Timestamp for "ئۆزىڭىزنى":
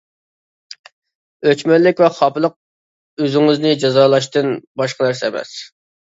3.27-3.75